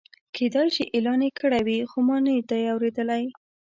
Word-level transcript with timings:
کېدای 0.35 0.67
شي 0.75 0.83
اعلان 0.95 1.19
یې 1.27 1.31
کړی 1.39 1.61
وي 1.67 1.77
خو 1.89 1.99
ما 2.07 2.17
نه 2.25 2.33
دی 2.49 2.63
اورېدلی. 2.73 3.23